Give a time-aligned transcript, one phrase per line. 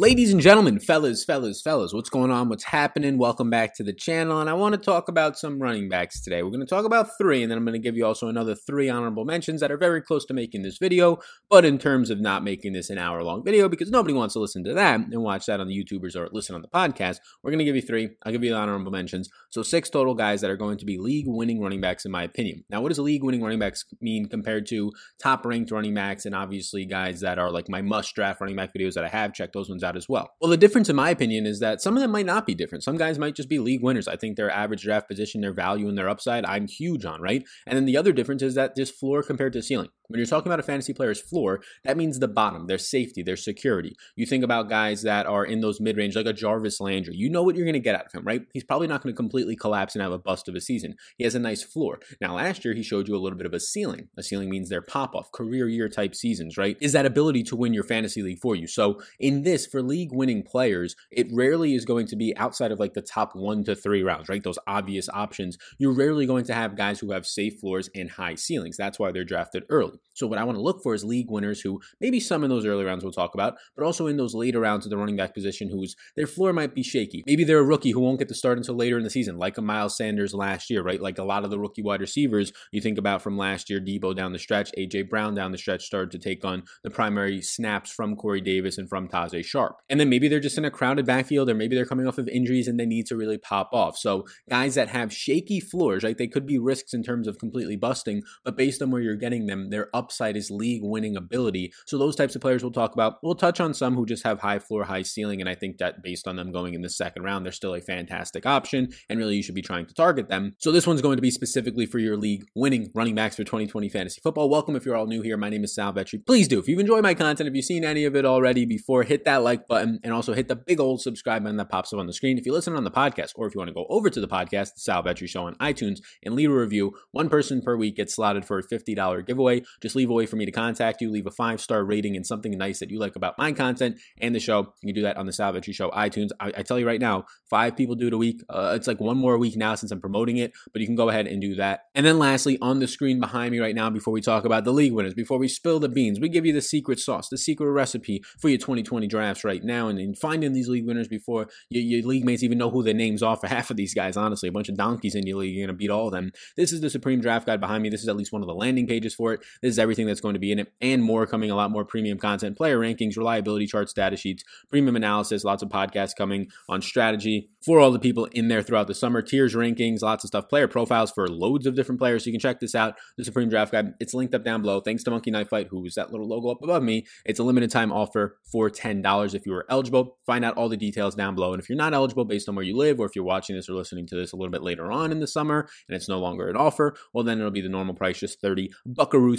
[0.00, 2.48] Ladies and gentlemen, fellas, fellas, fellas, what's going on?
[2.48, 3.18] What's happening?
[3.18, 4.40] Welcome back to the channel.
[4.40, 6.40] And I want to talk about some running backs today.
[6.44, 8.54] We're going to talk about three, and then I'm going to give you also another
[8.54, 11.18] three honorable mentions that are very close to making this video,
[11.50, 14.38] but in terms of not making this an hour long video because nobody wants to
[14.38, 17.18] listen to that and watch that on the YouTubers or listen on the podcast.
[17.42, 18.10] We're going to give you three.
[18.24, 19.28] I'll give you the honorable mentions.
[19.50, 22.22] So, six total guys that are going to be league winning running backs, in my
[22.22, 22.62] opinion.
[22.70, 26.36] Now, what does league winning running backs mean compared to top ranked running backs and
[26.36, 29.34] obviously guys that are like my must draft running back videos that I have?
[29.34, 30.30] Check those ones out as well.
[30.40, 32.84] Well, the difference, in my opinion, is that some of them might not be different.
[32.84, 34.08] Some guys might just be league winners.
[34.08, 37.44] I think their average draft position, their value, and their upside, I'm huge on, right?
[37.66, 39.88] And then the other difference is that this floor compared to ceiling.
[40.08, 43.36] When you're talking about a fantasy player's floor, that means the bottom, their safety, their
[43.36, 43.94] security.
[44.16, 47.14] You think about guys that are in those mid range, like a Jarvis Landry.
[47.14, 48.40] You know what you're going to get out of him, right?
[48.54, 50.94] He's probably not going to completely collapse and have a bust of a season.
[51.18, 52.00] He has a nice floor.
[52.22, 54.08] Now, last year, he showed you a little bit of a ceiling.
[54.16, 56.78] A ceiling means their pop off, career year type seasons, right?
[56.80, 58.66] Is that ability to win your fantasy league for you.
[58.66, 62.80] So, in this, for league winning players, it rarely is going to be outside of
[62.80, 64.42] like the top one to three rounds, right?
[64.42, 65.58] Those obvious options.
[65.76, 68.78] You're rarely going to have guys who have safe floors and high ceilings.
[68.78, 69.97] That's why they're drafted early.
[70.14, 72.66] So what I want to look for is league winners who maybe some in those
[72.66, 75.32] early rounds we'll talk about, but also in those later rounds of the running back
[75.32, 77.22] position whose their floor might be shaky.
[77.26, 79.58] Maybe they're a rookie who won't get the start until later in the season, like
[79.58, 81.00] a Miles Sanders last year, right?
[81.00, 84.16] Like a lot of the rookie wide receivers you think about from last year, Deebo
[84.16, 87.92] down the stretch, AJ Brown down the stretch started to take on the primary snaps
[87.92, 89.76] from Corey Davis and from Tajaé Sharpe.
[89.88, 92.28] And then maybe they're just in a crowded backfield or maybe they're coming off of
[92.28, 93.96] injuries and they need to really pop off.
[93.96, 96.18] So guys that have shaky floors, right?
[96.18, 99.46] They could be risks in terms of completely busting, but based on where you're getting
[99.46, 101.72] them, upside is league winning ability.
[101.86, 103.18] So those types of players we'll talk about.
[103.22, 106.02] We'll touch on some who just have high floor, high ceiling, and I think that
[106.02, 109.36] based on them going in the second round, they're still a fantastic option, and really
[109.36, 110.54] you should be trying to target them.
[110.58, 113.88] So this one's going to be specifically for your league winning running backs for 2020
[113.88, 114.48] fantasy football.
[114.48, 115.36] Welcome if you're all new here.
[115.36, 116.24] My name is Sal Vetri.
[116.24, 119.02] Please do if you've enjoyed my content, if you've seen any of it already before,
[119.02, 121.98] hit that like button and also hit the big old subscribe button that pops up
[121.98, 122.38] on the screen.
[122.38, 124.28] If you listen on the podcast, or if you want to go over to the
[124.28, 127.96] podcast, the Sal Vetri Show on iTunes, and leave a review, one person per week
[127.96, 129.62] gets slotted for a $50 giveaway.
[129.80, 132.26] Just leave a way for me to contact you leave a five star rating and
[132.26, 134.72] something nice that you like about my content and the show.
[134.82, 136.30] You can do that on the Sal Vetri Show iTunes.
[136.40, 138.42] I, I, tell you right now, five people do it a week.
[138.48, 141.08] Uh, it's like one more week now since I'm promoting it, but you can go
[141.08, 141.84] ahead and do that.
[141.94, 144.72] And then lastly, on the screen behind me right now, before we talk about the
[144.72, 147.70] league winners, before we spill the beans, we give you the secret sauce, the secret
[147.70, 149.88] recipe for your 2020 drafts right now.
[149.88, 152.94] And, and finding these league winners before your, your league mates even know who their
[152.94, 155.54] names are for half of these guys, honestly, a bunch of donkeys in your league,
[155.54, 156.32] you're going to beat all of them.
[156.56, 157.88] This is the Supreme Draft Guide behind me.
[157.88, 159.40] This is at least one of the landing pages for it.
[159.62, 161.84] This is everything that's going to be in it and more coming a lot more
[161.84, 166.82] premium content, player rankings, reliability charts, data sheets, premium analysis, lots of podcasts coming on
[166.82, 170.48] strategy for all the people in there throughout the summer, tiers, rankings, lots of stuff,
[170.48, 172.24] player profiles for loads of different players.
[172.24, 173.94] So you can check this out, the Supreme Draft Guide.
[174.00, 174.80] It's linked up down below.
[174.80, 177.06] Thanks to Monkey Knife Fight, who's that little logo up above me.
[177.24, 180.16] It's a limited time offer for $10 if you are eligible.
[180.26, 181.52] Find out all the details down below.
[181.52, 183.68] And if you're not eligible based on where you live, or if you're watching this
[183.68, 186.18] or listening to this a little bit later on in the summer and it's no
[186.18, 188.70] longer an offer, well, then it'll be the normal price, just 30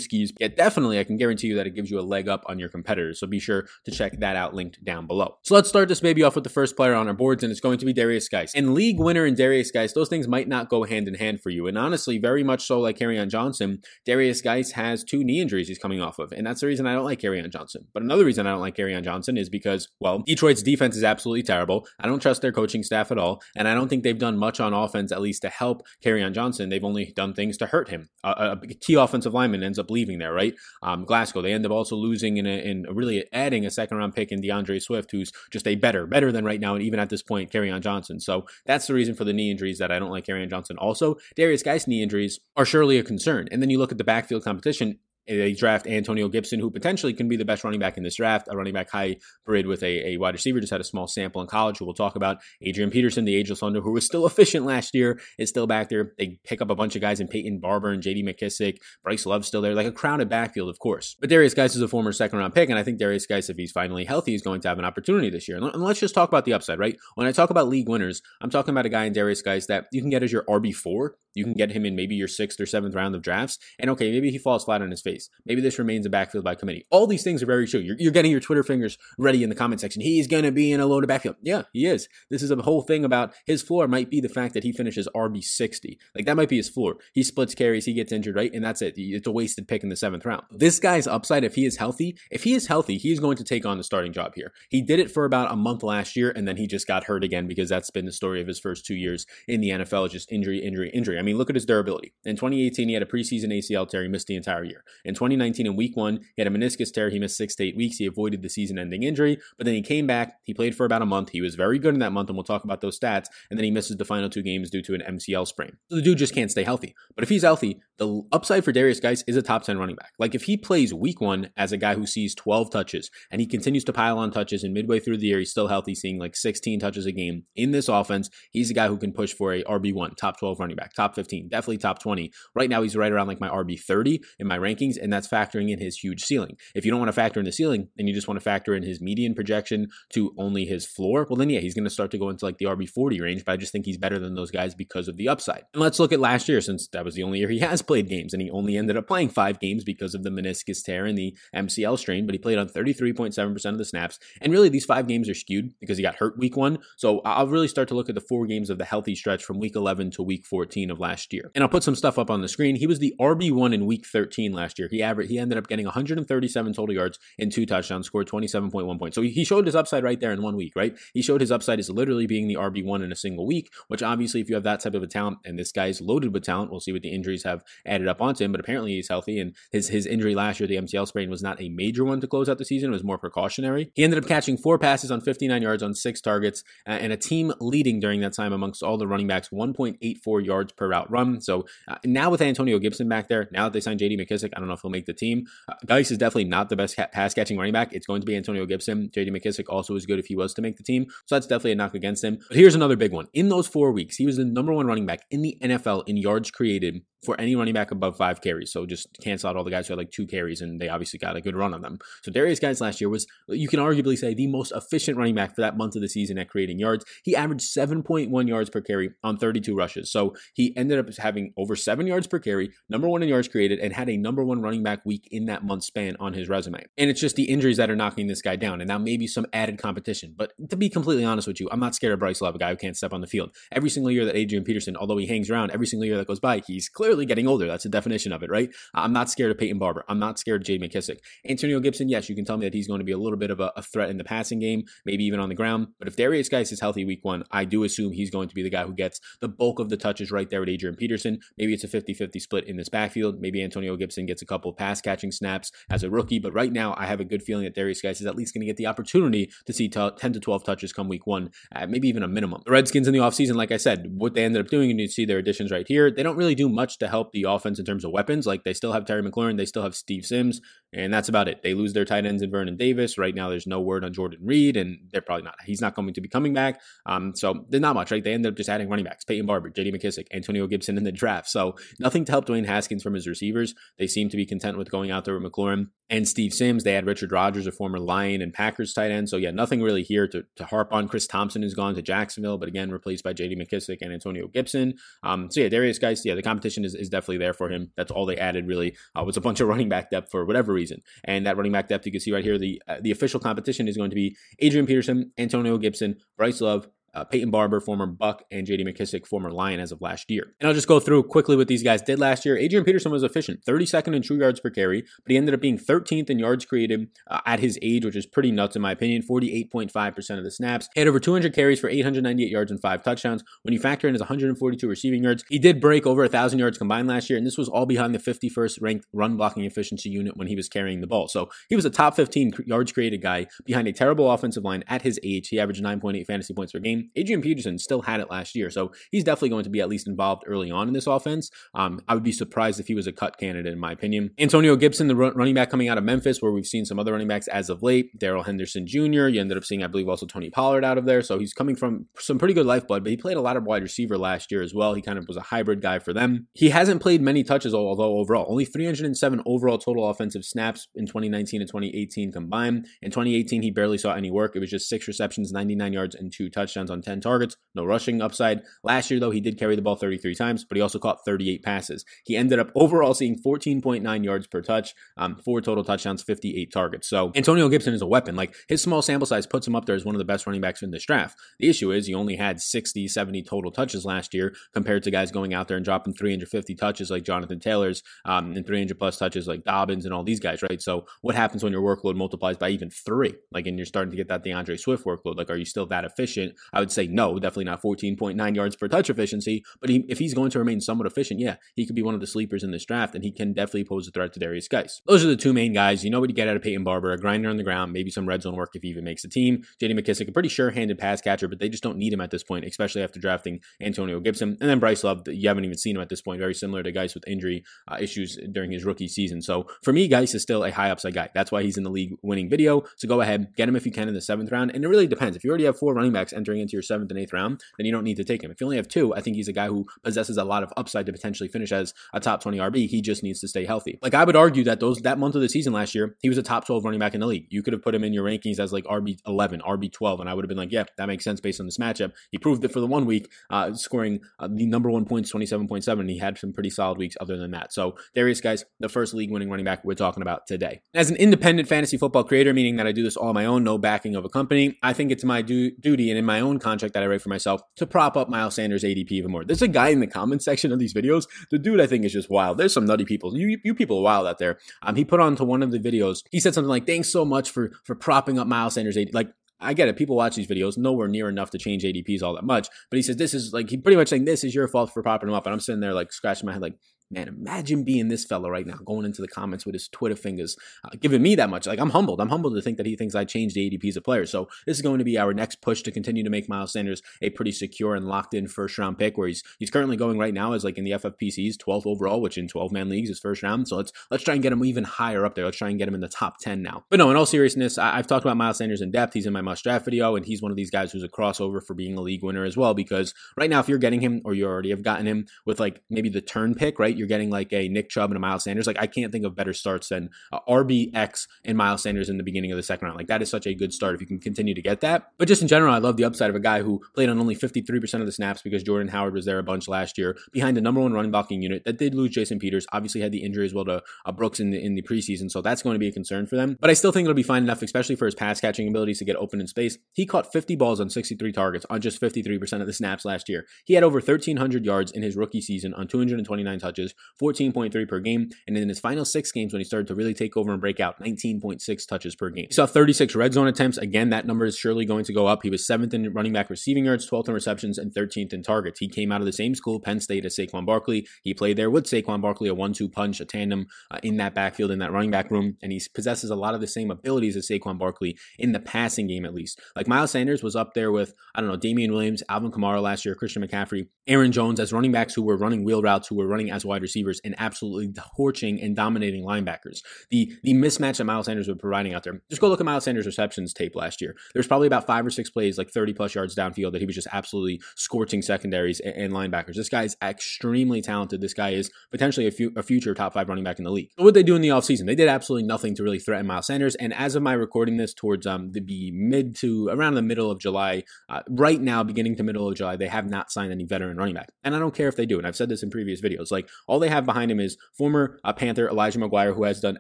[0.09, 0.31] buckarooskies.
[0.39, 2.69] Yeah, definitely, I can guarantee you that it gives you a leg up on your
[2.69, 3.19] competitors.
[3.19, 5.37] So be sure to check that out linked down below.
[5.43, 7.61] So let's start this baby off with the first player on our boards, and it's
[7.61, 8.53] going to be Derrius Guice.
[8.55, 11.49] And league winner and Derrius Guice, those things might not go hand in hand for
[11.49, 11.67] you.
[11.67, 15.79] And honestly, very much so like Kerryon Johnson, Derrius Guice has two knee injuries he's
[15.79, 16.31] coming off of.
[16.31, 17.85] And that's the reason I don't like Kerryon Johnson.
[17.93, 21.43] But another reason I don't like Kerryon Johnson is because, well, Detroit's defense is absolutely
[21.43, 21.87] terrible.
[21.99, 23.41] I don't trust their coaching staff at all.
[23.55, 26.69] And I don't think they've done much on offense, at least to help Kerryon Johnson.
[26.69, 28.09] They've only done things to hurt him.
[28.23, 30.53] A, a key offensive lineman ends up leaving there, right?
[30.81, 34.31] Um, Glasgow, they end up also losing in, in really adding a second round pick
[34.31, 37.21] in D'Andre Swift, who's just a better, better than right now, and even at this
[37.21, 38.19] point, Kerryon Johnson.
[38.19, 40.77] So that's the reason for the knee injuries that I don't like Kerryon Johnson.
[40.77, 43.47] Also, Derrius Guice knee injuries are surely a concern.
[43.51, 44.99] And then you look at the backfield competition.
[45.29, 48.47] They draft Antonio Gibson, who potentially can be the best running back in this draft,
[48.49, 51.41] a running back high bred with a, a wide receiver, just had a small sample
[51.41, 52.37] in college, who we'll talk about.
[52.63, 56.13] Adrian Peterson, the ageless wonder, who was still efficient last year, is still back there.
[56.17, 58.77] They pick up a bunch of guys in Peyton Barber and JD McKissic.
[59.03, 61.15] Bryce Love still there, like a crowded backfield, of course.
[61.19, 63.57] But Derrius Guice is a former second round pick, and I think Derrius Guice, if
[63.57, 65.57] he's finally healthy, is going to have an opportunity this year.
[65.57, 66.97] And let's just talk about the upside, right?
[67.15, 69.85] When I talk about league winners, I'm talking about a guy in Derrius Guice that
[69.91, 71.09] you can get as your RB4.
[71.35, 73.57] You can get him in maybe your sixth or seventh round of drafts.
[73.77, 75.18] And okay, maybe he falls flat on his face.
[75.45, 76.85] Maybe this remains a backfield by committee.
[76.89, 77.79] All these things are very true.
[77.79, 80.01] You're, you're getting your Twitter fingers ready in the comment section.
[80.01, 81.35] He's going to be in a loaded backfield.
[81.41, 82.07] Yeah, he is.
[82.29, 85.07] This is a whole thing about his floor might be the fact that he finishes
[85.15, 85.97] RB60.
[86.15, 86.97] Like that might be his floor.
[87.13, 88.53] He splits carries, he gets injured, right?
[88.53, 88.93] And that's it.
[88.97, 90.43] It's a wasted pick in the seventh round.
[90.51, 93.65] This guy's upside, if he is healthy, if he is healthy, he's going to take
[93.65, 94.53] on the starting job here.
[94.69, 97.23] He did it for about a month last year, and then he just got hurt
[97.23, 100.09] again because that's been the story of his first two years in the NFL.
[100.09, 101.17] Just injury, injury, injury.
[101.17, 102.13] I mean, look at his durability.
[102.23, 104.03] In 2018, he had a preseason ACL tear.
[104.03, 104.83] He missed the entire year.
[105.05, 107.09] In 2019, in week one, he had a meniscus tear.
[107.09, 107.97] He missed six to eight weeks.
[107.97, 110.39] He avoided the season ending injury, but then he came back.
[110.43, 111.29] He played for about a month.
[111.29, 113.27] He was very good in that month, and we'll talk about those stats.
[113.49, 115.77] And then he misses the final two games due to an MCL sprain.
[115.89, 116.95] So the dude just can't stay healthy.
[117.15, 120.13] But if he's healthy, the upside for Derrius Guice is a top 10 running back.
[120.17, 123.47] Like if he plays week one as a guy who sees 12 touches and he
[123.47, 126.35] continues to pile on touches and midway through the year, he's still healthy, seeing like
[126.35, 129.63] 16 touches a game in this offense, he's a guy who can push for a
[129.63, 132.31] RB1, top 12 running back, top 15, definitely top 20.
[132.55, 134.57] Right now, he's right around like my RB30 in my
[134.97, 136.57] and that's factoring in his huge ceiling.
[136.75, 138.75] If you don't want to factor in the ceiling and you just want to factor
[138.75, 142.11] in his median projection to only his floor, well, then yeah, he's going to start
[142.11, 144.51] to go into like the RB40 range, but I just think he's better than those
[144.51, 145.63] guys because of the upside.
[145.73, 148.09] And let's look at last year, since that was the only year he has played
[148.09, 151.17] games, and he only ended up playing five games because of the meniscus tear and
[151.17, 154.19] the MCL strain, but he played on 33.7% of the snaps.
[154.41, 156.79] And really, these five games are skewed because he got hurt week one.
[156.97, 159.59] So I'll really start to look at the four games of the healthy stretch from
[159.59, 161.51] week 11 to week 14 of last year.
[161.55, 162.75] And I'll put some stuff up on the screen.
[162.75, 164.78] He was the RB1 in week 13 last year.
[164.87, 169.15] He averaged, he ended up getting 137 total yards and two touchdowns, scored 27.1 points.
[169.15, 170.97] So he showed his upside right there in one week, right?
[171.13, 174.41] He showed his upside is literally being the RB1 in a single week, which obviously,
[174.41, 176.79] if you have that type of a talent, and this guy's loaded with talent, we'll
[176.79, 179.39] see what the injuries have added up onto him, but apparently he's healthy.
[179.39, 182.27] And his, his injury last year, the MCL sprain, was not a major one to
[182.27, 182.89] close out the season.
[182.89, 183.91] It was more precautionary.
[183.95, 187.17] He ended up catching four passes on 59 yards on six targets uh, and a
[187.17, 191.41] team leading during that time amongst all the running backs, 1.84 yards per route run.
[191.41, 194.59] So uh, now with Antonio Gibson back there, now that they signed JD McKissic, I
[194.59, 195.45] don't know if he'll make the team.
[195.67, 197.93] Uh, Guice is definitely not the best pass catching running back.
[197.93, 199.09] It's going to be Antonio Gibson.
[199.15, 201.07] JD McKissic also is good if he was to make the team.
[201.25, 202.39] So that's definitely a knock against him.
[202.47, 203.27] But here's another big one.
[203.33, 206.17] In those four weeks, he was the number one running back in the NFL in
[206.17, 208.71] yards created for any running back above five carries.
[208.71, 211.19] So just cancel out all the guys who had like two carries, and they obviously
[211.19, 211.97] got a good run on them.
[212.23, 215.53] So Derrius Guice last year was, you can arguably say, the most efficient running back
[215.55, 217.03] for that month of the season at creating yards.
[217.23, 220.11] He averaged 7.1 yards per carry on 32 rushes.
[220.11, 223.79] So he ended up having over seven yards per carry, number one in yards created,
[223.79, 226.83] and had a number one running back week in that month span on his resume.
[226.97, 229.45] And it's just the injuries that are knocking this guy down, and now maybe some
[229.53, 230.33] added competition.
[230.37, 232.69] But to be completely honest with you, I'm not scared of Bryce Love, a guy
[232.69, 233.51] who can't step on the field.
[233.71, 236.39] Every single year that Adrian Peterson, although he hangs around, every single year that goes
[236.39, 237.67] by, he's clearly getting older.
[237.67, 238.69] That's the definition of it, right?
[238.93, 240.03] I'm not scared of Peyton Barber.
[240.07, 241.17] I'm not scared of Jay McKissic.
[241.47, 243.51] Antonio Gibson, yes, you can tell me that he's going to be a little bit
[243.51, 245.87] of a, a threat in the passing game, maybe even on the ground.
[245.99, 248.63] But if Derrius Guice is healthy week one, I do assume he's going to be
[248.63, 251.39] the guy who gets the bulk of the touches right there with Adrian Peterson.
[251.57, 253.39] Maybe it's a 50 50 split in this backfield.
[253.39, 256.39] Maybe Antonio Gibson gets a couple pass catching snaps as a rookie.
[256.39, 258.61] But right now, I have a good feeling that Derrius Guice is at least going
[258.61, 261.85] to get the opportunity to see t- 10 to 12 touches come week one, uh,
[261.87, 262.61] maybe even a minimum.
[262.65, 265.07] The Redskins in the offseason, like I said, what they ended up doing, and you
[265.07, 267.85] see their additions right here, they don't really do much to help the offense in
[267.85, 268.45] terms of weapons.
[268.45, 270.59] Like they still have Terry McLaurin, they still have Steve Sims,
[270.91, 271.61] and that's about it.
[271.61, 273.17] They lose their tight ends in Vernon Davis.
[273.17, 275.55] Right now, there's no word on Jordan Reed, and they're probably not.
[275.65, 276.81] He's not going to be coming back.
[277.05, 278.23] Um, so there's not much, right?
[278.23, 279.91] They end up just adding running backs: Peyton Barber, J.D.
[279.91, 281.49] McKissic, Antonio Gibson in the draft.
[281.49, 283.75] So nothing to help Dwayne Haskins from his receivers.
[283.97, 286.83] They seem to be content with going out there with McLaurin and Steve Sims.
[286.83, 289.29] They had Richard Rodgers, a former Lion and Packers tight end.
[289.29, 291.07] So yeah, nothing really here to, to harp on.
[291.07, 293.55] Chris Thompson has gone to Jacksonville, but again replaced by J.D.
[293.55, 294.95] McKissic and Antonio Gibson.
[295.21, 297.91] Um, so yeah, Derrius Guice, yeah, the competition is, is definitely there for him.
[297.95, 300.73] That's all they added really uh, was a bunch of running back depth for whatever
[300.73, 300.78] reason.
[301.23, 303.87] And that running back depth, you can see right here, the uh, the official competition
[303.87, 308.43] is going to be Adrian Peterson, Antonio Gibson, Bryce Love, uh, Peyton Barber, former Buck,
[308.51, 310.53] and JD McKissic, former Lion as of last year.
[310.59, 312.57] And I'll just go through quickly what these guys did last year.
[312.57, 315.77] Adrian Peterson was efficient, 32nd in true yards per carry, but he ended up being
[315.77, 319.23] 13th in yards created uh, at his age, which is pretty nuts in my opinion.
[319.29, 320.89] 48.5% of the snaps.
[320.93, 323.43] He had over 200 carries for 898 yards and five touchdowns.
[323.63, 327.07] When you factor in his 142 receiving yards, he did break over 1,000 yards combined
[327.07, 330.47] last year, and this was all behind the 51st ranked run blocking efficiency unit when
[330.47, 331.27] he was carrying the ball.
[331.27, 335.01] So he was a top 15 yards created guy behind a terrible offensive line at
[335.01, 335.49] his age.
[335.49, 336.98] He averaged 9.8 fantasy points per game.
[337.15, 338.69] Adrian Peterson still had it last year.
[338.69, 341.49] So he's definitely going to be at least involved early on in this offense.
[341.73, 344.31] Um, I would be surprised if he was a cut candidate, in my opinion.
[344.39, 347.27] Antonio Gibson, the running back coming out of Memphis, where we've seen some other running
[347.27, 348.17] backs as of late.
[348.17, 351.21] Darrell Henderson Jr., you ended up seeing, I believe, also Tony Pollard out of there.
[351.21, 353.83] So he's coming from some pretty good lifeblood, but he played a lot of wide
[353.83, 354.93] receiver last year as well.
[354.93, 356.47] He kind of was a hybrid guy for them.
[356.53, 361.61] He hasn't played many touches, although overall, only 307 overall total offensive snaps in 2019
[361.61, 362.87] and 2018 combined.
[363.01, 364.55] In 2018, he barely saw any work.
[364.55, 367.55] It was just six receptions, 99 yards, and two touchdowns on 10 targets.
[367.75, 368.61] No rushing upside.
[368.83, 371.63] Last year, though, he did carry the ball 33 times, but he also caught 38
[371.63, 372.05] passes.
[372.25, 377.07] He ended up overall seeing 14.9 yards per touch, um, four total touchdowns, 58 targets.
[377.07, 378.35] So Antonio Gibson is a weapon.
[378.35, 380.61] Like his small sample size puts him up there as one of the best running
[380.61, 381.37] backs in this draft.
[381.59, 385.31] The issue is he only had 60, 70 total touches last year compared to guys
[385.31, 389.47] going out there and dropping 350 touches like Jonathan Taylor's um, and 300 plus touches
[389.47, 390.81] like Dobbins and all these guys, right?
[390.81, 393.35] So what happens when your workload multiplies by even three?
[393.51, 395.37] Like, and you're starting to get that D'Andre Swift workload?
[395.37, 396.55] Like, are you still that efficient?
[396.79, 399.65] I would say no, definitely not 14.9 yards per touch efficiency.
[399.81, 402.21] But he, if he's going to remain somewhat efficient, yeah, he could be one of
[402.21, 405.01] the sleepers in this draft, and he can definitely pose a threat to Derrius Guice.
[405.05, 406.05] Those are the two main guys.
[406.05, 408.11] You know what you get out of Peyton Barber, a grinder on the ground, maybe
[408.11, 409.63] some red zone work if he even makes the team.
[409.81, 409.93] J.D.
[409.93, 412.63] McKissic, a pretty sure-handed pass catcher, but they just don't need him at this point,
[412.63, 414.57] especially after drafting Antonio Gibson.
[414.61, 416.93] And then Bryce Love, you haven't even seen him at this point, very similar to
[416.93, 419.41] Guice with injury uh, issues during his rookie season.
[419.41, 421.29] So for me, Guice is still a high upside guy.
[421.33, 422.83] That's why he's in the league winning video.
[422.95, 424.71] So go ahead, get him if you can in the seventh round.
[424.73, 425.35] And it really depends.
[425.35, 427.85] If you already have four running backs entering into your seventh and eighth round, then
[427.85, 428.51] you don't need to take him.
[428.51, 430.71] If you only have two, I think he's a guy who possesses a lot of
[430.77, 432.87] upside to potentially finish as a top 20 RB.
[432.87, 433.99] He just needs to stay healthy.
[434.01, 436.37] Like I would argue that those that month of the season last year, he was
[436.37, 437.47] a top 12 running back in the league.
[437.49, 440.29] You could have put him in your rankings as like RB 11, RB 12, and
[440.29, 442.11] I would have been like, yeah, that makes sense based on this matchup.
[442.31, 445.99] He proved it for the one week, uh, scoring uh, the number one points, 27.7,
[445.99, 447.73] and he had some pretty solid weeks other than that.
[447.73, 450.81] So Derrius Guice, the first league winning running back we're talking about today.
[450.93, 453.63] As an independent fantasy football creator, meaning that I do this all on my own,
[453.63, 456.58] no backing of a company, I think it's my du- duty and in my own
[456.59, 459.45] contract that I write for myself to prop up Miles Sanders ADP even more.
[459.45, 461.27] There's a guy in the comments section of these videos.
[461.51, 462.57] The dude I think is just wild.
[462.57, 463.37] There's some nutty people.
[463.37, 464.59] You you people are wild out there.
[464.81, 466.23] Um, he put on to one of the videos.
[466.31, 469.29] He said something like, "Thanks so much for for propping up Miles Sanders ADP." Like
[469.59, 469.97] I get it.
[469.97, 472.69] People watch these videos, nowhere near enough to change ADPs all that much.
[472.89, 475.03] But he says this is like he pretty much saying this is your fault for
[475.03, 476.77] propping him up, and I'm sitting there like scratching my head, like
[477.11, 480.55] Man, imagine being this fella right now, going into the comments with his Twitter fingers,
[480.83, 481.65] uh, giving me that much.
[481.65, 482.21] Like, I'm humbled.
[482.21, 484.29] I'm humbled to think that he thinks I changed the ADPs of players.
[484.29, 487.01] So, this is going to be our next push to continue to make Miles Sanders
[487.19, 490.35] a pretty secure and locked in first round pick, where he's he's currently going right
[490.35, 493.41] now as like in the FFPCs, 12th overall, which in 12 man leagues is first
[493.41, 493.67] round.
[493.67, 495.45] So, let's let's try and get him even higher up there.
[495.45, 496.85] Let's try and get him in the top 10 now.
[496.91, 499.15] But no, in all seriousness, I, have talked about Miles Sanders in depth.
[499.15, 501.59] He's in my must draft video, and he's one of these guys who's a crossover
[501.65, 502.75] for being a league winner as well.
[502.75, 505.81] Because right now, if you're getting him or you already have gotten him with like
[505.89, 508.67] maybe the turn pick, right, you're getting like a Nick Chubb and a Miles Sanders.
[508.67, 512.23] Like I can't think of better starts than uh, RBX and Miles Sanders in the
[512.23, 512.97] beginning of the second round.
[512.97, 515.11] Like that is such a good start if you can continue to get that.
[515.17, 517.35] But just in general, I love the upside of a guy who played on only
[517.35, 520.61] 53% of the snaps because Jordan Howard was there a bunch last year behind the
[520.61, 522.67] number one running blocking unit that did lose Jason Peters.
[522.71, 525.41] Obviously had the injury as well to uh, Brooks in the in the preseason, so
[525.41, 526.57] that's going to be a concern for them.
[526.59, 529.05] But I still think it'll be fine enough, especially for his pass catching abilities to
[529.05, 529.77] get open in space.
[529.93, 533.45] He caught 50 balls on 63 targets on just 53% of the snaps last year.
[533.65, 536.88] He had over 1,300 yards in his rookie season on 229 touches,
[537.21, 540.37] 14.3 per game, and in his final six games, when he started to really take
[540.37, 542.45] over and break out, 19.6 touches per game.
[542.49, 543.77] He saw 36 red zone attempts.
[543.77, 545.43] Again, that number is surely going to go up.
[545.43, 548.79] He was seventh in running back receiving yards, 12th in receptions, and 13th in targets.
[548.79, 551.07] He came out of the same school, Penn State, as Saquon Barkley.
[551.23, 554.71] He played there with Saquon Barkley, a one-two punch, a tandem uh, in that backfield,
[554.71, 557.47] in that running back room, and he possesses a lot of the same abilities as
[557.47, 559.59] Saquon Barkley in the passing game, at least.
[559.75, 563.05] Like Miles Sanders was up there with I don't know Damien Williams, Alvin Kamara last
[563.05, 566.27] year, Christian McCaffrey, Aaron Jones as running backs who were running wheel routes, who were
[566.27, 569.79] running as wide receivers, and absolutely torching and dominating linebackers.
[570.09, 572.21] The the mismatch that Miles Sanders was providing out there.
[572.29, 574.15] Just go look at Miles Sanders' receptions tape last year.
[574.33, 576.95] There's probably about five or six plays, like 30 plus yards downfield, that he was
[576.95, 579.55] just absolutely scorching secondaries and, and linebackers.
[579.55, 581.21] This guy is extremely talented.
[581.21, 583.89] This guy is potentially a, fu- a future top five running back in the league.
[583.97, 584.85] what they do in the offseason?
[584.85, 586.75] They did absolutely nothing to really threaten Miles Sanders.
[586.75, 590.39] And as of my recording this towards um the mid to around the middle of
[590.39, 593.97] July, uh, right now, beginning to middle of July, they have not signed any veteran
[593.97, 594.29] running back.
[594.43, 595.17] And I don't care if they do.
[595.17, 596.31] And I've said this in previous videos.
[596.31, 599.77] Like all they have behind him is former uh, Panther Elijah McGuire, who has done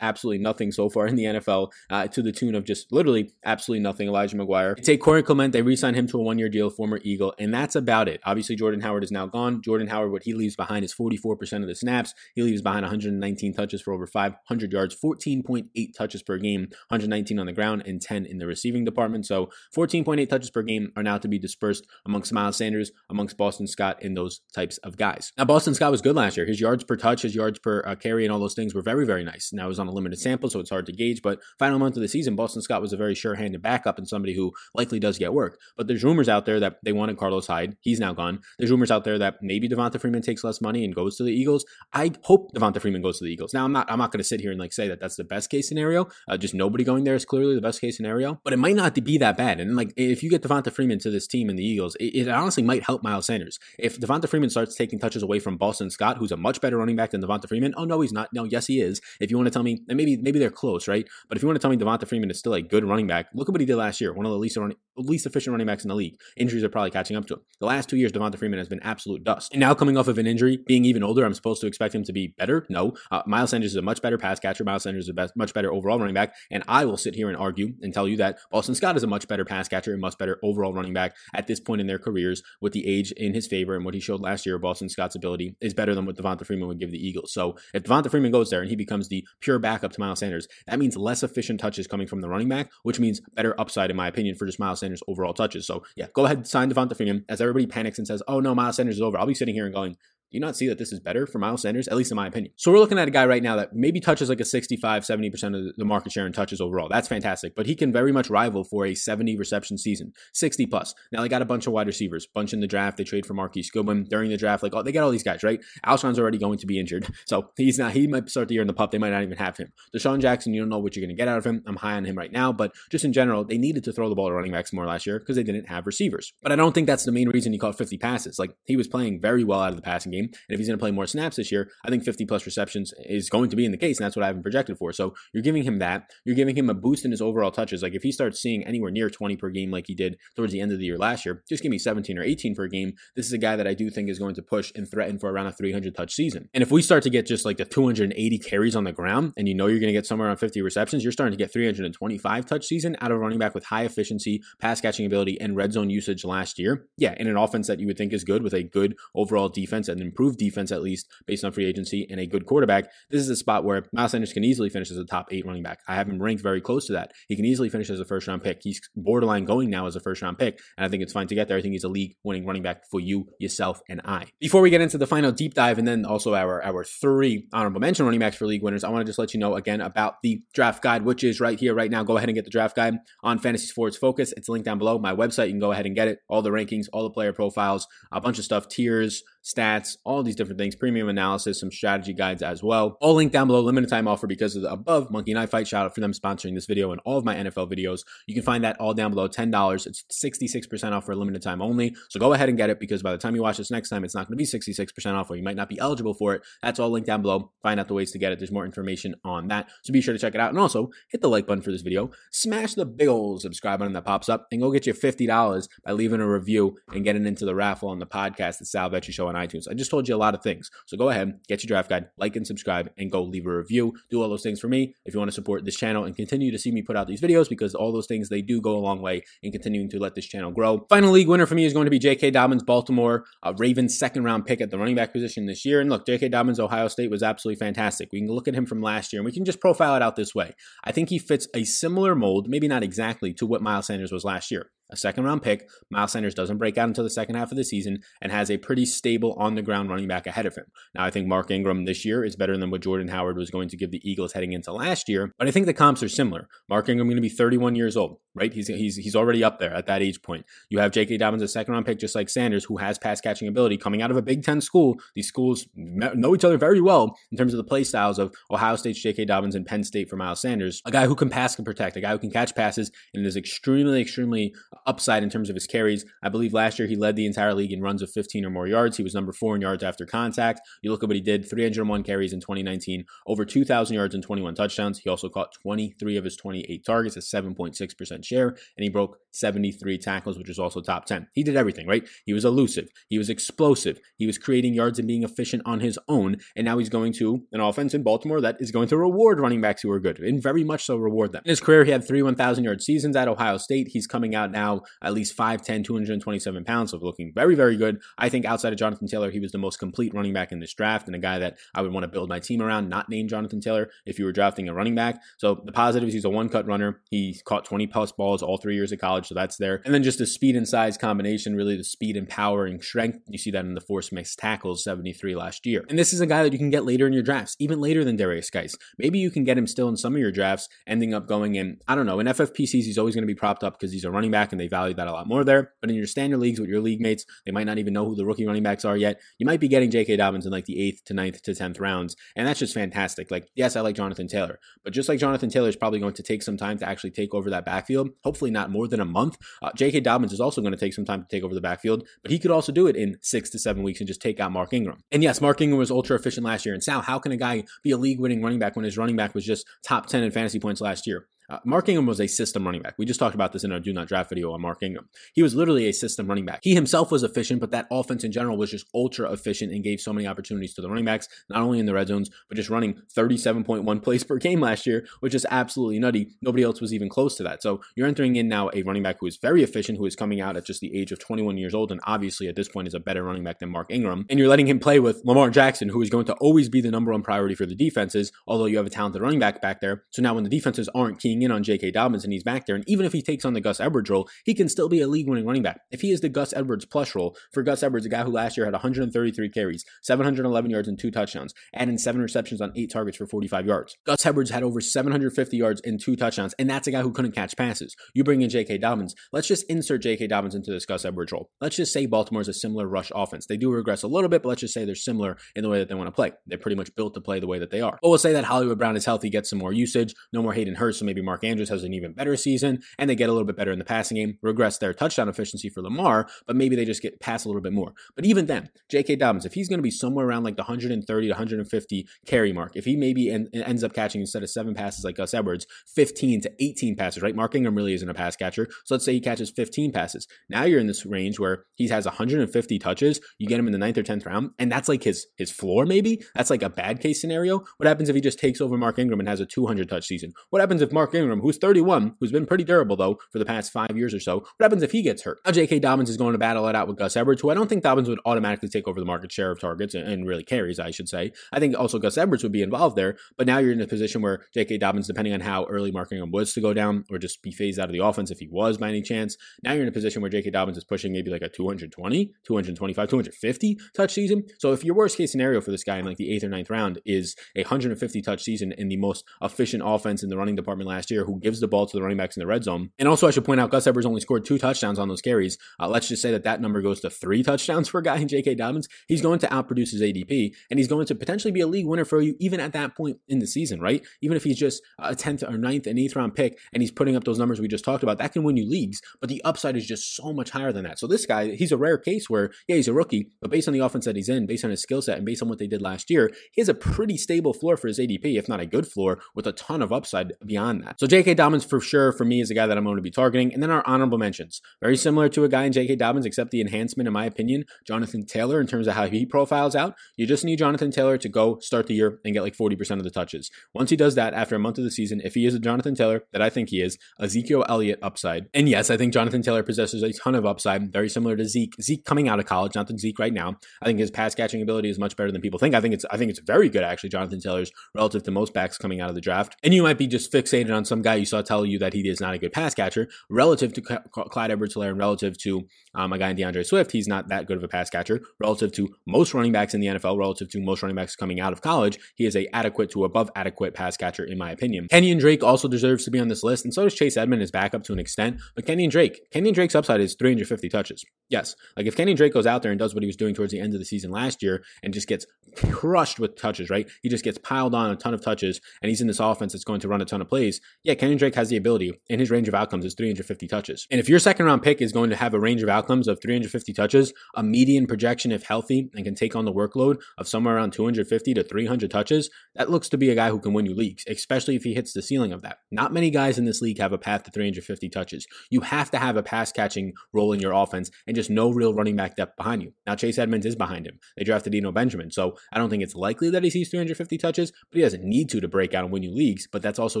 [0.00, 3.82] absolutely nothing so far in the NFL uh, to the tune of just literally absolutely
[3.82, 4.08] nothing.
[4.08, 4.76] Elijah McGuire.
[4.76, 7.34] They take Corey Clement, they re sign him to a one year deal, former Eagle,
[7.38, 8.20] and that's about it.
[8.24, 9.62] Obviously, Jordan Howard is now gone.
[9.62, 12.14] Jordan Howard, what he leaves behind is 44% of the snaps.
[12.34, 17.46] He leaves behind 119 touches for over 500 yards, 14.8 touches per game, 119 on
[17.46, 19.26] the ground, and 10 in the receiving department.
[19.26, 23.66] So 14.8 touches per game are now to be dispersed amongst Miles Sanders, amongst Boston
[23.66, 25.32] Scott, and those types of guys.
[25.36, 26.46] Now, Boston Scott was good last year.
[26.46, 29.06] His yards per touch, his yards per uh, carry, and all those things were very,
[29.06, 29.50] very nice.
[29.52, 31.96] Now, it was on a limited sample, so it's hard to gauge, but final month
[31.96, 35.00] of the season, Boston Scott was a very sure handed backup and somebody who likely
[35.00, 35.58] does get work.
[35.76, 37.76] But there's rumors out there that they wanted Carlos Hyde.
[37.80, 38.40] He's now gone.
[38.58, 41.32] There's rumors out there that maybe Devonta Freeman takes less money and goes to the
[41.32, 41.64] Eagles.
[41.92, 43.54] I hope Devonta Freeman goes to the Eagles.
[43.54, 45.24] Now, I'm not I'm not going to sit here and like say that that's the
[45.24, 46.08] best case scenario.
[46.28, 48.94] Uh, just nobody going there is clearly the best case scenario, but it might not
[49.02, 49.60] be that bad.
[49.60, 52.28] And like if you get Devonta Freeman to this team in the Eagles, it, it
[52.28, 53.58] honestly might help Miles Sanders.
[53.78, 56.96] If Devonta Freeman starts taking touches away from Boston Scott, who's a much better running
[56.96, 58.28] back than Devonta Freeman, oh no, he's not.
[58.32, 59.00] No, yes, he is.
[59.20, 61.06] If you want to tell me, and maybe maybe they're close, right?
[61.28, 63.28] But if you want to tell me Devonta Freeman is still a good running back,
[63.34, 64.12] look at what he did last year.
[64.12, 66.16] One of the least running, least efficient running backs in the league.
[66.36, 67.40] Injuries are probably catching up to him.
[67.60, 69.52] The last two years, Devonta Freeman has been absolute dust.
[69.52, 72.04] And now coming off of an injury, being even older, I'm supposed to expect him
[72.04, 72.66] to be better.
[72.68, 74.64] No, uh, Miles Sanders is a much better pass catcher.
[74.64, 76.34] Miles Sanders is a best, much better overall running back.
[76.50, 79.06] And I will sit here and argue and tell you that Boston Scott is a
[79.06, 81.98] much better pass catcher and much better overall running back at this point in their
[81.98, 84.58] careers with the age in his favor and what he showed last year.
[84.58, 87.32] Boston Scott's ability is better than what Devonta Freeman would give the Eagles.
[87.32, 90.48] So if Devonta Freeman goes there and he becomes the pure backup to Miles Sanders,
[90.66, 93.96] that means less efficient touches coming from the running back, which means better upside, in
[93.96, 95.66] my opinion, for just Miles Sanders' overall touches.
[95.66, 97.24] So yeah, go ahead, sign Devonta Freeman.
[97.28, 99.66] As everybody panics and says, oh no, Miles Sanders is over, I'll be sitting here
[99.66, 99.96] and going,
[100.30, 102.26] do you not see that this is better for Miles Sanders, at least in my
[102.26, 102.52] opinion?
[102.56, 105.68] So we're looking at a guy right now that maybe touches like a 65, 70%
[105.68, 106.88] of the market share in touches overall.
[106.90, 107.54] That's fantastic.
[107.54, 110.94] But he can very much rival for a 70 reception season, 60 plus.
[111.12, 112.98] Now they got a bunch of wide receivers, bunch in the draft.
[112.98, 114.62] They trade for Marquise Goodwin during the draft.
[114.62, 115.60] Like, oh, they got all these guys, right?
[115.86, 117.06] Alshon's already going to be injured.
[117.28, 118.90] So he's not, he might start the year in the pup.
[118.90, 119.70] They might not even have him.
[119.94, 121.62] DeSean Jackson, you don't know what you're going to get out of him.
[121.66, 122.52] I'm high on him right now.
[122.52, 125.04] But just in general, they needed to throw the ball to running backs more last
[125.04, 126.32] year because they didn't have receivers.
[126.42, 128.38] But I don't think that's the main reason he caught 50 passes.
[128.38, 130.17] Like, he was playing very well out of the passing game.
[130.24, 132.92] And if he's going to play more snaps this year, I think 50 plus receptions
[133.04, 134.92] is going to be in the case, and that's what I have him projected for.
[134.92, 136.10] So you're giving him that.
[136.24, 137.82] You're giving him a boost in his overall touches.
[137.82, 140.60] Like if he starts seeing anywhere near 20 per game like he did towards the
[140.60, 142.92] end of the year last year, just give me 17 or 18 per game.
[143.16, 145.30] This is a guy that I do think is going to push and threaten for
[145.30, 146.48] around a 300 touch season.
[146.54, 149.48] And if we start to get just like the 280 carries on the ground, and
[149.48, 152.46] you know you're going to get somewhere around 50 receptions, you're starting to get 325
[152.46, 155.90] touch season out of running back with high efficiency, pass catching ability, and red zone
[155.90, 156.86] usage last year.
[156.96, 159.88] Yeah, in an offense that you would think is good with a good overall defense
[159.88, 163.28] and improved defense at least based on free agency and a good quarterback, this is
[163.28, 165.80] a spot where Miles Sanders can easily finish as a top eight running back.
[165.88, 167.12] I have him ranked very close to that.
[167.28, 168.60] He can easily finish as a first round pick.
[168.62, 171.34] He's borderline going now as a first round pick, and I think it's fine to
[171.34, 171.58] get there.
[171.58, 174.26] I think he's a league winning running back for you, yourself, and I.
[174.40, 177.80] Before we get into the final deep dive and then also our, our three honorable
[177.80, 180.16] mention running backs for league winners, I want to just let you know again about
[180.22, 182.02] the draft guide, which is right here, right now.
[182.02, 184.32] Go ahead and get the draft guide on Fantasy Sports Focus.
[184.36, 184.98] It's linked down below.
[184.98, 186.18] My website, you can go ahead and get it.
[186.28, 190.36] All the rankings, all the player profiles, a bunch of stuff, tiers, stats, all these
[190.36, 192.98] different things, premium analysis, some strategy guides as well.
[193.00, 195.66] All linked down below, limited time offer because of the above Monkey Knife Fight.
[195.66, 198.00] Shout out for them sponsoring this video and all of my NFL videos.
[198.26, 199.86] You can find that all down below, $10.
[199.86, 201.96] It's 66% off for a limited time only.
[202.10, 204.04] So go ahead and get it because by the time you watch this next time,
[204.04, 206.42] it's not going to be 66% off or you might not be eligible for it.
[206.62, 207.52] That's all linked down below.
[207.62, 208.38] Find out the ways to get it.
[208.38, 209.70] There's more information on that.
[209.82, 210.50] So be sure to check it out.
[210.50, 212.10] And also hit the like button for this video.
[212.32, 215.92] Smash the big old subscribe button that pops up and go get you $50 by
[215.92, 219.28] leaving a review and getting into the raffle on the podcast, the Sal Vetri Show
[219.28, 219.66] on iTunes.
[219.70, 220.70] I just told you a lot of things.
[220.86, 223.94] So go ahead, get your draft guide, like and subscribe, and go leave a review.
[224.10, 226.50] Do all those things for me if you want to support this channel and continue
[226.50, 228.80] to see me put out these videos because all those things they do go a
[228.80, 230.86] long way in continuing to let this channel grow.
[230.88, 232.30] Final league winner for me is going to be J.K.
[232.30, 235.80] Dobbins, Baltimore, a Ravens second round pick at the running back position this year.
[235.80, 236.28] And look, J.K.
[236.28, 238.10] Dobbins, Ohio State was absolutely fantastic.
[238.12, 240.16] We can look at him from last year and we can just profile it out
[240.16, 240.54] this way.
[240.84, 244.24] I think he fits a similar mold, maybe not exactly to what Miles Sanders was
[244.24, 245.68] last year a second round pick.
[245.90, 248.58] Miles Sanders doesn't break out until the second half of the season and has a
[248.58, 250.64] pretty stable on the ground running back ahead of him.
[250.94, 253.68] Now, I think Mark Ingram this year is better than what Jordan Howard was going
[253.68, 256.48] to give the Eagles heading into last year, but I think the comps are similar.
[256.68, 258.52] Mark Ingram going to be 31 years old, right?
[258.52, 260.46] He's, he's, he's already up there at that age point.
[260.70, 261.18] You have J.K.
[261.18, 264.10] Dobbins, a second round pick, just like Sanders, who has pass catching ability coming out
[264.10, 264.96] of a Big Ten school.
[265.14, 268.76] These schools know each other very well in terms of the play styles of Ohio
[268.76, 269.24] State's J.K.
[269.26, 270.82] Dobbins and Penn State for Miles Sanders.
[270.84, 273.36] A guy who can pass and protect, a guy who can catch passes, and is
[273.36, 274.54] extremely, extremely
[274.86, 276.04] upside in terms of his carries.
[276.22, 278.66] I believe last year he led the entire league in runs of 15 or more
[278.66, 278.96] yards.
[278.96, 280.60] He was number four in yards after contact.
[280.82, 284.54] You look at what he did 301 carries in 2019, over 2,000 yards and 21
[284.54, 284.98] touchdowns.
[284.98, 289.98] He also caught 23 of his 28 targets, a 7.6% share, and he broke 73
[289.98, 291.28] tackles, which is also top 10.
[291.32, 292.06] He did everything, right?
[292.24, 295.98] He was elusive, he was explosive, he was creating yards and being efficient on his
[296.08, 296.36] own.
[296.56, 299.60] And now he's going to an offense in Baltimore that is going to reward running
[299.60, 301.42] backs who are good and very much so reward them.
[301.44, 303.88] In his career, he had three 1,000 yard seasons at Ohio State.
[303.88, 308.00] He's coming out now at least 5'10, 227 pounds, so looking very, very good.
[308.18, 310.74] I think outside of Jonathan Taylor, he was the most complete running back in this
[310.74, 313.28] draft and a guy that I would want to build my team around, not name
[313.28, 315.20] Jonathan Taylor if you were drafting a running back.
[315.38, 317.00] So the positives, he's a one cut runner.
[317.10, 319.82] He caught 20 plus balls all three years of college, so that's there.
[319.84, 323.18] And then just the speed and size combination, really the speed and power and strength.
[323.28, 325.84] You see that in the force mixed tackles, 73 last year.
[325.88, 328.04] And this is a guy that you can get later in your drafts, even later
[328.04, 328.76] than Derrius Guice.
[328.98, 331.78] Maybe you can get him still in some of your drafts, ending up going in,
[331.86, 334.10] I don't know, in FFPCs, he's always going to be propped up because he's a
[334.10, 335.72] running back and they value that a lot more there.
[335.80, 338.14] But in your standard leagues with your league mates, they might not even know who
[338.14, 339.20] the rookie running backs are yet.
[339.38, 340.16] You might be getting J.K.
[340.16, 343.30] Dobbins in like the eighth to ninth to tenth rounds, and that's just fantastic.
[343.30, 346.22] Like, yes, I like Jonathan Taylor, but just like Jonathan Taylor is probably going to
[346.22, 349.36] take some time to actually take over that backfield, hopefully not more than a month.
[349.62, 350.00] Uh, J.K.
[350.00, 352.38] Dobbins is also going to take some time to take over the backfield, but he
[352.38, 355.02] could also do it in six to seven weeks and just take out Mark Ingram.
[355.10, 356.74] And yes, Mark Ingram was ultra efficient last year.
[356.74, 359.16] And Sal, how can a guy be a league winning running back when his running
[359.16, 361.26] back was just top 10 in fantasy points last year?
[361.48, 362.94] Uh, Mark Ingram was a system running back.
[362.98, 365.08] We just talked about this in our Do Not Draft video on Mark Ingram.
[365.32, 366.60] He was literally a system running back.
[366.62, 370.00] He himself was efficient, but that offense in general was just ultra efficient and gave
[370.00, 372.68] so many opportunities to the running backs, not only in the red zones, but just
[372.68, 376.28] running 37.1 plays per game last year, which is absolutely nutty.
[376.42, 377.62] Nobody else was even close to that.
[377.62, 380.42] So you're entering in now a running back who is very efficient, who is coming
[380.42, 382.94] out at just the age of 21 years old, and obviously at this point is
[382.94, 384.26] a better running back than Mark Ingram.
[384.28, 386.90] And you're letting him play with Lamar Jackson, who is going to always be the
[386.90, 390.04] number one priority for the defenses, although you have a talented running back back there.
[390.10, 391.90] So now when the defenses aren't keying in on J.K.
[391.90, 394.28] Dobbins and he's back there, and even if he takes on the Gus Edwards role,
[394.44, 395.80] he can still be a league winning running back.
[395.90, 398.56] If he is the Gus Edwards plus role for Gus Edwards, a guy who last
[398.56, 402.92] year had 133 carries, 711 yards, and two touchdowns, and in seven receptions on eight
[402.92, 403.96] targets for 45 yards.
[404.06, 407.32] Gus Edwards had over 750 yards and two touchdowns, and that's a guy who couldn't
[407.32, 407.96] catch passes.
[408.14, 408.78] You bring in J.K.
[408.78, 409.14] Dobbins.
[409.32, 410.26] Let's just insert J.K.
[410.26, 411.50] Dobbins into this Gus Edwards role.
[411.60, 413.46] Let's just say Baltimore is a similar rush offense.
[413.46, 415.78] They do regress a little bit, but let's just say they're similar in the way
[415.78, 416.32] that they want to play.
[416.46, 417.98] They're pretty much built to play the way that they are.
[418.02, 420.74] But we'll say that Hollywood Brown is healthy, gets some more usage, no more Hayden
[420.74, 423.46] Hurst, so maybe Mark Andrews has an even better season, and they get a little
[423.46, 426.86] bit better in the passing game, regress their touchdown efficiency for Lamar, but maybe they
[426.86, 427.92] just get past a little bit more.
[428.16, 429.16] But even then, J.K.
[429.16, 432.76] Dobbins, if he's going to be somewhere around like the 130 to 150 carry mark,
[432.76, 436.40] if he maybe en- ends up catching instead of seven passes like Gus Edwards, 15
[436.40, 437.36] to 18 passes, right?
[437.36, 438.66] Mark Ingram really isn't a pass catcher.
[438.86, 440.26] So let's say he catches 15 passes.
[440.48, 443.20] Now you're in this range where he has 150 touches.
[443.38, 445.84] You get him in the ninth or 10th round, and that's like his, his floor,
[445.84, 446.22] maybe.
[446.34, 447.64] That's like a bad case scenario.
[447.76, 450.32] What happens if he just takes over Mark Ingram and has a 200 touch season?
[450.50, 453.72] What happens if Mark Ingram, who's 31, who's been pretty durable though for the past
[453.72, 455.38] five years or so, what happens if he gets hurt?
[455.44, 455.80] Now, J.K.
[455.80, 458.08] Dobbins is going to battle it out with Gus Edwards, who I don't think Dobbins
[458.08, 461.32] would automatically take over the market share of targets and, really carries, I should say.
[461.52, 464.20] I think also Gus Edwards would be involved there, but now you're in a position
[464.20, 464.78] where J.K.
[464.78, 467.78] Dobbins, depending on how early Mark Ingram was to go down or just be phased
[467.78, 470.22] out of the offense if he was by any chance, now you're in a position
[470.22, 470.50] where J.K.
[470.50, 474.44] Dobbins is pushing maybe like a 220, 225, 250 touch season.
[474.58, 476.70] So if your worst case scenario for this guy in like the eighth or ninth
[476.70, 480.88] round is a 150 touch season in the most efficient offense in the running department
[480.88, 482.90] last year, who gives the ball to the running backs in the red zone.
[482.98, 485.58] And also, I should point out, Gus Edwards only scored two touchdowns on those carries.
[485.80, 488.28] Uh, let's just say that that number goes to three touchdowns for a guy in
[488.28, 488.54] J.K.
[488.54, 488.88] Dobbins.
[489.06, 492.04] He's going to outproduce his ADP, and he's going to potentially be a league winner
[492.04, 494.04] for you even at that point in the season, right?
[494.22, 497.16] Even if he's just a 10th or 9th and 8th round pick and he's putting
[497.16, 499.76] up those numbers we just talked about, that can win you leagues, but the upside
[499.76, 500.98] is just so much higher than that.
[500.98, 503.74] So this guy, he's a rare case where, yeah, he's a rookie, but based on
[503.74, 505.66] the offense that he's in, based on his skill set, and based on what they
[505.66, 508.66] did last year, he has a pretty stable floor for his ADP, if not a
[508.66, 510.87] good floor, with a ton of upside beyond that.
[510.96, 511.34] So J.K.
[511.34, 513.52] Dobbins for sure for me is a guy that I'm going to be targeting.
[513.52, 515.96] And then our honorable mentions, very similar to a guy in J.K.
[515.96, 519.74] Dobbins, except the enhancement, in my opinion, Jonathan Taylor in terms of how he profiles
[519.74, 519.94] out.
[520.16, 523.04] You just need Jonathan Taylor to go start the year and get like 40% of
[523.04, 523.50] the touches.
[523.74, 525.94] Once he does that after a month of the season, if he is a Jonathan
[525.94, 528.46] Taylor that I think he is, Ezekiel Elliott upside.
[528.54, 531.74] And yes, I think Jonathan Taylor possesses a ton of upside, very similar to Zeke.
[531.80, 533.56] Zeke coming out of college, not the Zeke right now.
[533.82, 535.74] I think his pass catching ability is much better than people think.
[535.74, 538.78] I think it's I think it's very good actually, Jonathan Taylor's relative to most backs
[538.78, 539.56] coming out of the draft.
[539.62, 542.08] And you might be just fixated on some guy you saw tell you that he
[542.08, 546.18] is not a good pass catcher relative to Clyde Edwards-Helaire and relative to um, a
[546.18, 546.92] guy in D'Andre Swift.
[546.92, 549.88] He's not that good of a pass catcher relative to most running backs in the
[549.88, 551.98] NFL, relative to most running backs coming out of college.
[552.14, 554.88] He is a adequate to above adequate pass catcher in my opinion.
[554.88, 557.50] Kenyan Drake also deserves to be on this list, and so does Chase Edmond, his
[557.50, 558.40] backup to an extent.
[558.54, 561.04] But Kenyan Drake, Kenyan Drake's upside is 350 touches.
[561.28, 563.52] Yes, like if Kenyan Drake goes out there and does what he was doing towards
[563.52, 565.26] the end of the season last year and just gets
[565.70, 566.88] crushed with touches, right?
[567.02, 569.64] He just gets piled on a ton of touches, and he's in this offense that's
[569.64, 570.60] going to run a ton of plays.
[570.84, 573.86] Yeah, Kenyan Drake has the ability, and his range of outcomes is 350 touches.
[573.90, 576.20] And if your second round pick is going to have a range of outcomes of
[576.22, 580.56] 350 touches, a median projection if healthy and can take on the workload of somewhere
[580.56, 583.74] around 250 to 300 touches, that looks to be a guy who can win you
[583.74, 585.58] leagues, especially if he hits the ceiling of that.
[585.70, 588.26] Not many guys in this league have a path to 350 touches.
[588.50, 591.74] You have to have a pass catching role in your offense and just no real
[591.74, 592.72] running back depth behind you.
[592.86, 593.98] Now, Chase Edmonds is behind him.
[594.16, 597.52] They drafted Eno Benjamin, so I don't think it's likely that he sees 350 touches,
[597.70, 599.46] but he doesn't need to to break out and win you leagues.
[599.50, 600.00] But that's also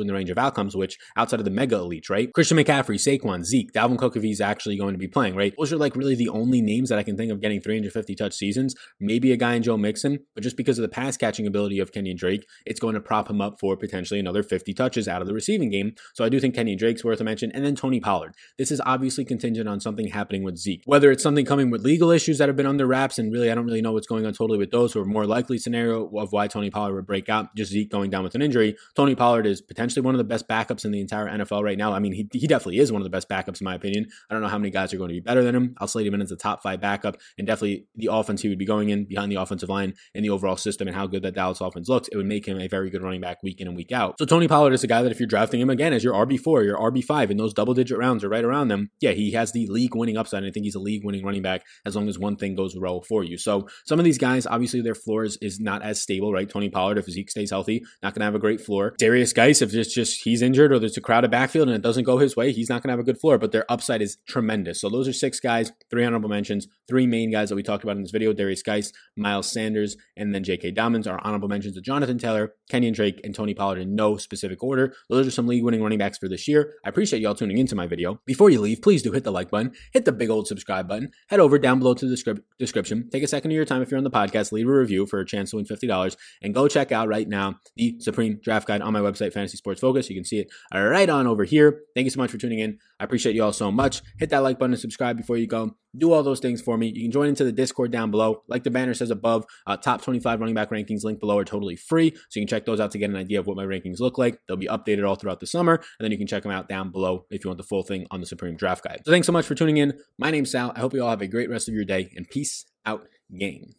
[0.00, 2.32] in the range of outcomes, which outside of the mega elites, right?
[2.32, 5.54] Christian McCaffrey, Saquon, Zeke, Dalvin Cook, if he's actually going to be playing, right?
[5.58, 8.34] Those are like really the only names that I can think of getting 350 touch
[8.34, 8.74] seasons.
[9.00, 11.92] Maybe a guy in Joe Mixon, but just because of the pass catching ability of
[11.92, 15.28] Kenyan Drake, it's going to prop him up for potentially another 50 touches out of
[15.28, 15.92] the receiving game.
[16.14, 17.50] So I do think Kenyan Drake's worth a mention.
[17.52, 18.34] And then Tony Pollard.
[18.58, 20.82] This is obviously contingent on something happening with Zeke.
[20.86, 23.54] Whether it's something coming with legal issues that have been under wraps, and really I
[23.54, 26.48] don't really know what's going on totally with those, or more likely scenario of why
[26.48, 28.76] Tony Pollard would break out, just Zeke going down with an injury.
[28.96, 31.92] Tony Pollard is potentially one of the best backups in the entire NFL right now.
[31.92, 34.06] I mean, he, he definitely is one of the best backups in my opinion.
[34.30, 35.74] I don't know how many guys are going to be better than him.
[35.78, 38.58] I'll slate him in as a top five backup, and definitely the offense he would
[38.58, 41.34] be going in behind the offensive line and the overall system and how good that
[41.34, 43.76] Dallas offense looks, it would make him a very good running back week in and
[43.76, 44.16] week out.
[44.18, 46.64] So Tony Pollard is a guy that if you're drafting him again as your RB4,
[46.64, 49.66] your RB5 in those double digit rounds are right around them, yeah, he has the
[49.66, 50.42] league winning upside.
[50.42, 52.76] And I think he's a league winning running back as long as one thing goes
[52.78, 53.38] well for you.
[53.38, 56.48] So some of these guys, obviously their floors is not as stable, right?
[56.48, 58.94] Tony Pollard, if Zeke stays healthy, not going to have a great floor.
[59.00, 61.82] Derrius Guice, if it's just he's he's injured or there's a crowded backfield and it
[61.82, 64.00] doesn't go his way, he's not going to have a good floor, but their upside
[64.00, 64.80] is tremendous.
[64.80, 67.96] So those are six guys, three honorable mentions, three main guys that we talked about
[67.96, 70.70] in this video Derrius Guice, Miles Sanders, and then J.K.
[70.72, 71.06] Dobbins.
[71.06, 74.94] Our honorable mentions to Jonathan Taylor, Kenyan Drake, and Tony Pollard in no specific order.
[75.08, 76.74] Those are some league winning running backs for this year.
[76.84, 78.20] I appreciate y'all tuning into my video.
[78.24, 81.10] Before you leave, please do hit the like button, hit the big old subscribe button,
[81.28, 83.90] head over down below to the descrip- description, take a second of your time if
[83.90, 86.68] you're on the podcast, leave a review for a chance to win $50, and go
[86.68, 90.08] check out right now the Supreme Draft Guide on my website, Fantasy Sports Focus.
[90.08, 91.82] You can see it right on over here.
[91.94, 92.78] Thank you so much for tuning in.
[93.00, 94.02] I appreciate you all so much.
[94.18, 95.76] Hit that like button and subscribe before you go.
[95.96, 96.88] Do all those things for me.
[96.88, 98.42] You can join into the Discord down below.
[98.48, 101.76] Like the banner says above, uh, top 25 running back rankings link below are totally
[101.76, 102.10] free.
[102.28, 104.18] So you can check those out to get an idea of what my rankings look
[104.18, 104.38] like.
[104.46, 105.74] They'll be updated all throughout the summer.
[105.74, 108.06] And then you can check them out down below if you want the full thing
[108.10, 109.02] on the Supreme Draft Guide.
[109.04, 109.94] So thanks so much for tuning in.
[110.18, 110.72] My name's Sal.
[110.76, 113.78] I hope you all have a great rest of your day and peace out, game.